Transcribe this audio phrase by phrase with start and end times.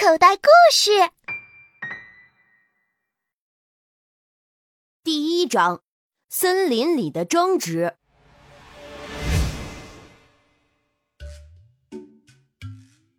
[0.00, 0.42] 口袋故
[0.72, 0.90] 事
[5.02, 5.80] 第一章：
[6.28, 7.96] 森林里的争执。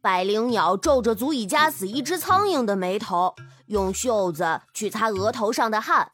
[0.00, 3.36] 百灵鸟皱着足以夹死一只苍蝇的眉头，
[3.66, 6.10] 用袖子去擦额头上的汗。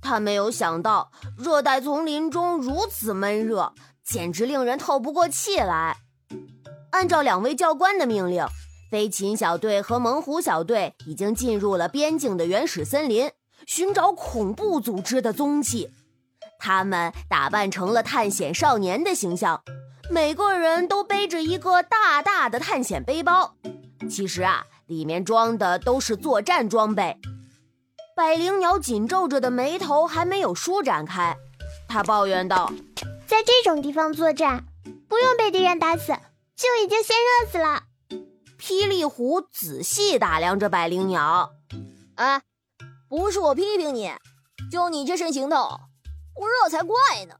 [0.00, 5.96] 他没有想到，热带丛林中如此闷热，简直令人透不过气来。
[6.92, 8.46] 按照两位教官的命令。
[8.90, 13.30] 飞禽小队和猛虎小队已经进入了边境的原始森林，
[13.64, 15.90] 寻找恐怖组织的踪迹。
[16.58, 19.62] 他们打扮成了探险少年的形象，
[20.10, 23.54] 每个人都背着一个大大的探险背包。
[24.10, 27.16] 其实啊，里面装的都是作战装备。
[28.16, 31.36] 百灵鸟紧皱着的眉头还没有舒展开，
[31.88, 32.72] 他抱怨道
[33.24, 34.64] ：“在这种地方作战，
[35.08, 36.12] 不用被敌人打死，
[36.56, 37.84] 就已经先热死了。”
[38.60, 41.52] 霹雳虎仔细打量着百灵鸟，
[42.16, 42.42] 哎，
[43.08, 44.12] 不是我批评你，
[44.70, 45.80] 就你这身行头，
[46.34, 46.94] 不热才怪
[47.26, 47.36] 呢。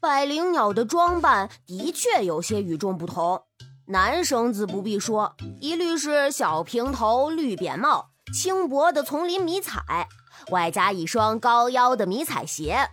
[0.00, 3.42] 百灵鸟的装扮的确有些与众不同，
[3.88, 10.08] 男生自不必说，一律是小平头、绿扁帽、轻薄的丛林迷彩，
[10.50, 12.88] 外加一双高腰的迷彩鞋。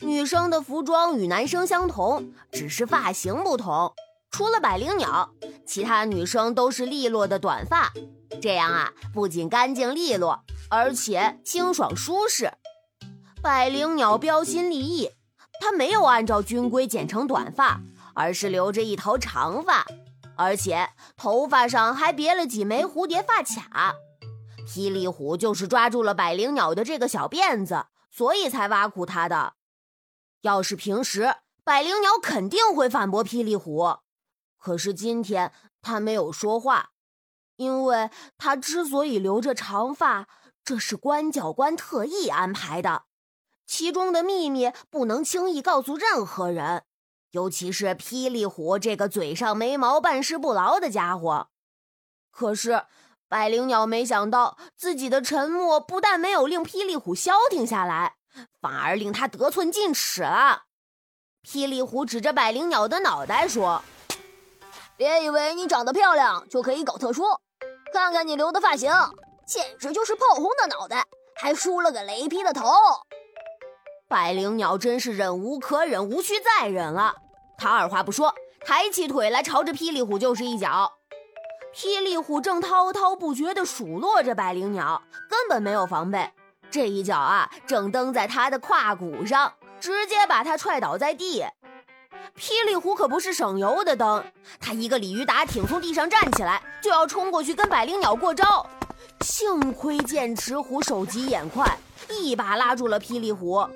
[0.00, 3.94] 女生的服装与男生相同，只是发型不同。
[4.30, 5.30] 除了百灵鸟，
[5.66, 7.92] 其他女生都是利落的短发，
[8.40, 12.52] 这样啊，不仅干净利落，而且清爽舒适。
[13.42, 15.10] 百灵鸟标新立异，
[15.60, 17.80] 她没有按照军规剪成短发，
[18.14, 19.84] 而是留着一头长发，
[20.36, 23.94] 而且头发上还别了几枚蝴蝶发卡。
[24.66, 29.54] 霹雳虎就是抓住了百灵鸟的这个小辫子，所以才挖苦他的。
[30.42, 33.96] 要是平时，百灵鸟肯定会反驳霹雳虎。
[34.60, 36.90] 可是今天他没有说话，
[37.56, 40.28] 因为他之所以留着长发，
[40.62, 43.04] 这是关教官特意安排的，
[43.66, 46.84] 其中的秘密不能轻易告诉任何人，
[47.30, 51.48] 尤其是霹雳虎这个嘴上没毛、办事不牢的家伙。
[52.30, 52.84] 可是
[53.26, 58.16] 百灵鸟没想到，自己的沉默不但没有令霹雳虎消停下来，
[58.60, 60.64] 反而令他得寸进尺了。
[61.42, 63.82] 霹雳虎指着百灵鸟的脑袋说。
[65.00, 67.24] 别以为你长得漂亮就可以搞特殊，
[67.90, 68.92] 看看你留的发型，
[69.46, 71.06] 简直就是炮轰的脑袋，
[71.40, 72.70] 还梳了个雷劈的头。
[74.10, 77.14] 百灵鸟真是忍无可忍，无需再忍了。
[77.56, 78.34] 他二话不说，
[78.66, 80.92] 抬起腿来朝着霹雳虎就是一脚。
[81.74, 85.00] 霹雳虎正滔滔不绝地数落着百灵鸟，
[85.30, 86.30] 根本没有防备。
[86.70, 91.46] 这一脚啊，正蹬在他的胯骨上，直接把他踹倒在地。
[92.40, 94.24] 霹雳虎可不是省油的灯，
[94.58, 98.66] 他一个鲤鱼打挺从地上站起来，就要冲过去跟百灵鸟过招。
[99.20, 103.68] 幸亏剑齿虎手疾眼快，一把拉住了霹雳虎。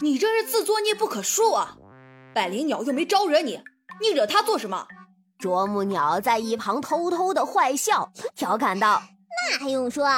[0.00, 1.76] 你这是自作孽不可恕啊！
[2.34, 3.60] 百灵鸟又没招惹你，
[4.00, 4.86] 你惹它做什么？
[5.38, 9.02] 啄木鸟在一旁偷偷的坏笑，调侃道
[9.52, 10.08] ：“那还用说，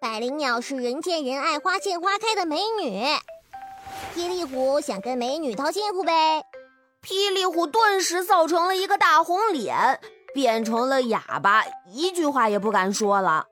[0.00, 3.04] 百灵鸟是人见人爱、花见花开的美女。”
[4.14, 6.44] 霹雳虎想跟美女套近乎呗？
[7.02, 10.00] 霹雳虎顿时臊成了一个大红脸，
[10.34, 13.46] 变成了哑巴，一句话也不敢说了。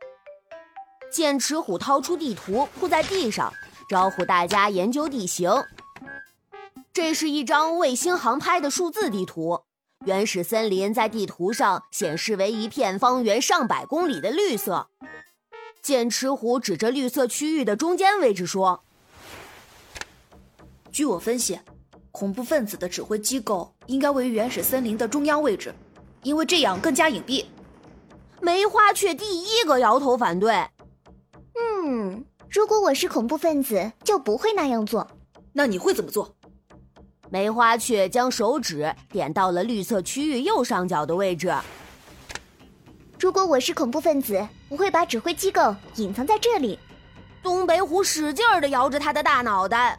[1.11, 3.53] 剑齿虎掏出地图铺在地上，
[3.88, 5.50] 招呼大家研究地形。
[6.93, 9.62] 这是一张卫星航拍的数字地图，
[10.05, 14.88] 原始森林在地图上显示为一片方圆上百公里的绿色。
[15.82, 18.84] 剑齿虎指着绿色区域的中间位置说。
[21.00, 21.59] 据我分析，
[22.11, 25.75] 恐怖分子的指挥机构应该位于原始森林的中央位置，
[26.22, 27.43] 因为这样更加隐蔽。
[28.43, 30.53] 梅花雀第一个摇头反对。
[31.59, 35.09] 嗯，如果我是恐怖分子，就不会那样做。
[35.55, 36.37] 那你会怎么做？
[37.31, 41.50] 梅花雀将手指点到了绿色区域右上角的位置。
[43.19, 46.79] 如果我是恐怖分子，我会把指挥机构隐藏在这里。
[47.43, 49.99] 东北虎使劲儿地摇着他的大脑袋。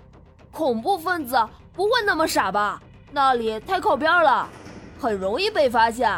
[0.52, 1.36] 恐怖分子
[1.74, 2.82] 不会那么傻吧？
[3.12, 4.48] 那里太靠边了，
[5.00, 6.10] 很容易被发现。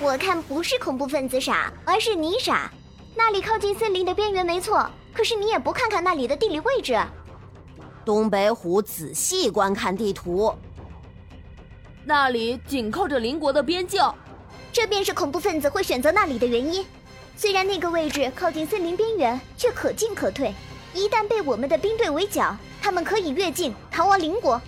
[0.00, 2.70] 我看不是恐怖分子傻，而是你傻。
[3.14, 6.98] 那里靠近森林的边缘没错，可是你也不看看那里的地理位置。
[8.04, 10.52] 东北虎仔细观看地图，
[12.04, 14.02] 那里紧靠着邻国的边境，
[14.72, 16.84] 这便是恐怖分子会选择那里的原因。
[17.36, 20.52] 虽然那个位置靠近森林边缘，却可进可退。
[20.92, 24.60] 一旦被我们的兵队围剿，他们可以越境逃亡邻国。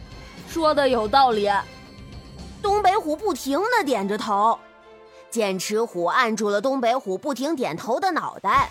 [0.48, 1.50] 说的有道理。
[2.62, 4.58] 东北虎不停的点着头。
[5.30, 8.70] 剑齿虎按住了东北虎不停点头的脑袋。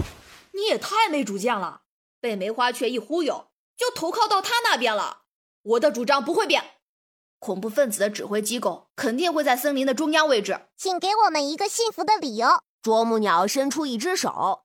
[0.54, 1.82] 你也太没主见了，
[2.20, 3.46] 被梅花雀一忽悠，
[3.78, 5.20] 就投靠到他那边了。
[5.62, 6.64] 我的主张不会变，
[7.38, 10.62] 恐怖分子的指挥机构肯定会在森林的中央位置。
[10.76, 12.48] 请给我们一个信服的理由。
[12.82, 14.64] 啄木鸟伸出一只手，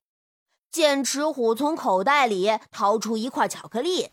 [0.71, 4.09] 剑齿虎从口袋里掏出一块巧克力。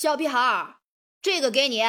[0.00, 0.76] 小屁孩儿，
[1.20, 1.82] 这个给你，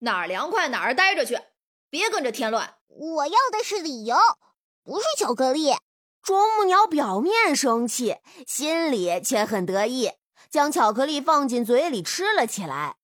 [0.00, 1.40] 哪儿凉快哪儿待着去，
[1.88, 2.74] 别跟着添乱。
[2.88, 4.18] 我要的是理由，
[4.84, 5.70] 不是巧克力。
[6.22, 8.16] 啄木鸟表面生气，
[8.46, 10.10] 心里却很得意，
[10.50, 12.96] 将巧克力放进嘴里吃了起来。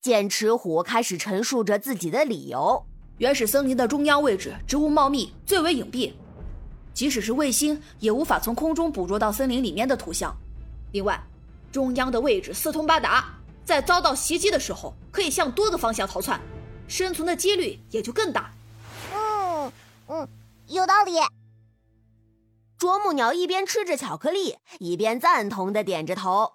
[0.00, 6.14] 剑齿虎开始陈述着自己的理由：原始森林的中央位置植物茂密，最为隐蔽，
[6.94, 10.32] 即使是卫星也无法从空中捕捉到森林里面的图像。
[10.92, 11.20] 另外，
[11.72, 13.34] 中央的位置四通八达，
[13.68, 16.40] 在遭到袭击的时候可以向多个方向逃窜，
[16.88, 18.50] 生存的几率也就更大。
[19.14, 19.70] 嗯
[20.06, 20.26] 嗯，
[20.68, 21.18] 有道理。
[22.78, 26.54] 啄木鸟一边吃着巧克力，一边赞同的点着头。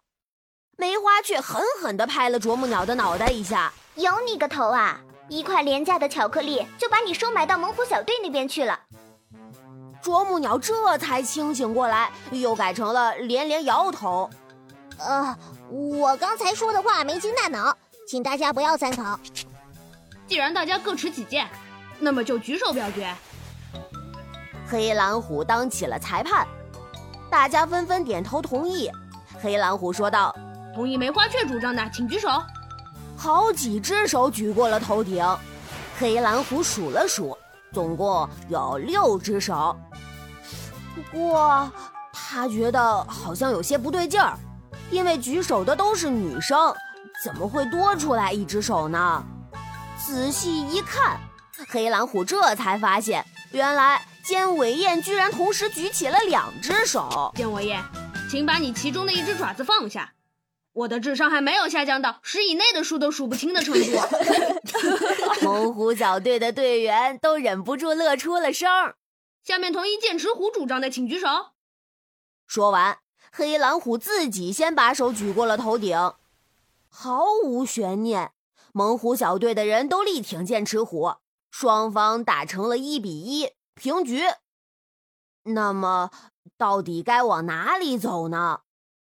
[0.76, 5.00] 梅花却狠狠地拍了啄木鸟的脑袋一下：“有你个头啊！
[5.30, 8.80] 一块廉价的巧克力就把你收买到猛虎小队那边去了。”
[10.02, 14.28] 啄木鸟这才清醒过来，又改成了连连摇头
[14.98, 15.38] ：“呃，
[15.70, 17.76] 我刚才说的话没经大脑，
[18.08, 19.20] 请大家不要参考。
[20.28, 21.48] 既然大家各持己见，
[22.00, 23.14] 那么就举手表决。”
[24.68, 26.48] 黑蓝虎当起了裁判，
[27.30, 28.90] 大家纷纷点头同意。
[29.42, 30.34] 黑蓝虎说道
[30.74, 32.30] ：“同意梅花雀主张的，请举手。”
[33.16, 35.24] 好几只手举过了头顶。
[36.00, 37.38] 黑蓝虎数了数，
[37.72, 39.76] 总共有六只手。
[40.96, 41.72] 不过
[42.12, 44.38] 他觉得好像有些不对劲儿，
[44.94, 46.72] 因为举手的都是女生，
[47.24, 49.24] 怎么会多出来一只手呢？
[49.98, 51.20] 仔细一看，
[51.68, 54.06] 黑蓝虎这才发现，原来。
[54.24, 57.34] 尖尾燕居然同时举起了两只手。
[57.36, 57.84] 尖尾燕，
[58.32, 60.14] 请把你其中的一只爪子放下。
[60.72, 63.82] 我的智商还没有下降到十以内的数都数不清的程度。
[65.44, 68.96] 猛虎小队的队员都忍不住乐出了声儿。
[69.44, 71.28] 下面同意剑齿虎主张的，请举手。
[72.48, 73.00] 说完，
[73.36, 75.98] 黑蓝虎自己先把手举过了头顶。
[76.88, 78.32] 毫无悬念，
[78.72, 81.16] 猛虎小队的人都力挺剑齿虎，
[81.50, 83.50] 双方打成了一比一。
[83.74, 84.22] 平局。
[85.46, 86.12] 那么，
[86.60, 88.62] 到底该往哪里走呢？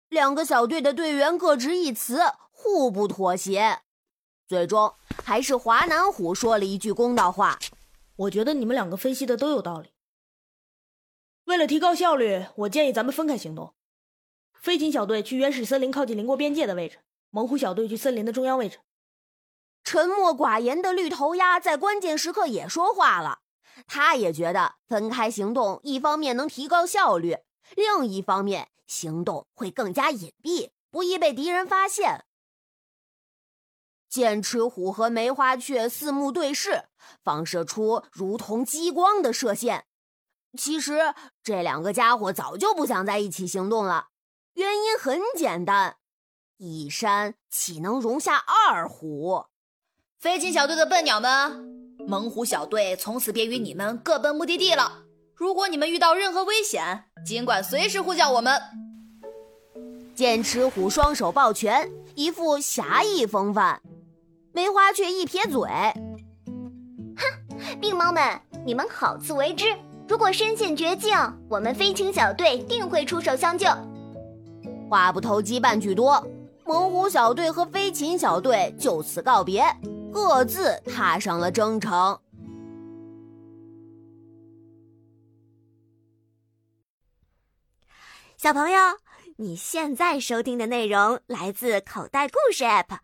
[0.08, 2.20] 两个小队的队员各执一词，
[2.52, 3.80] 互不妥协。
[4.46, 4.94] 最终，
[5.24, 7.58] 还是华南虎说了一句公道话
[8.14, 9.90] ：“我觉得你们两个分析的都有道理。
[11.46, 13.74] 为了提高效率，我建议咱们分开行动。
[14.62, 17.00] 飞禽小队去原始森林靠近邻国边界的位置，
[17.30, 18.78] 猛虎小队去森林的中央位置。”
[19.82, 23.40] 沉默寡言的绿头鸭在关键时刻也说话了。
[23.88, 27.38] 他也觉得分开行动，一方面能提高效率，
[27.74, 32.24] 另一方面行动会更加隐蔽，不易被敌人发现。
[34.08, 36.84] 剑齿虎和梅花雀四目对视，
[37.24, 39.86] 放射出如同激光的射线。
[40.56, 44.10] 其实这两个家伙早就不想在一起行动了，
[44.54, 45.96] 原因很简单：
[46.58, 49.46] 一山岂能容下二虎？
[50.18, 51.64] 飞禽小队的笨鸟们！
[52.06, 55.04] 猛虎小队从此便与你们各奔目的地了。
[55.34, 58.60] 如果你们遇到任何危险，尽管随时呼叫我们。
[60.14, 63.80] 剑齿虎双手抱拳，一副侠义风范。
[64.52, 65.62] 梅花却一撇嘴
[67.16, 69.74] ：“哼，病猫们，你们好自为之。
[70.06, 71.16] 如果身陷绝境，
[71.48, 73.66] 我们飞禽小队定会出手相救。”
[74.92, 76.22] 话不投机半句多，
[76.66, 79.64] 猛虎小队和飞禽小队就此告别。
[80.12, 82.20] 各自踏上了征程。
[88.36, 88.78] 小朋友，
[89.38, 92.98] 你现在收听的内容来自口袋故事 App。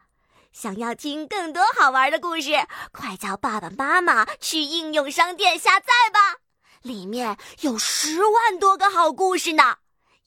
[0.53, 2.51] 想要听更多好玩的故事，
[2.93, 6.37] 快叫爸爸妈妈去应用商店下载吧，
[6.83, 9.79] 里面有十万多个好故事呢。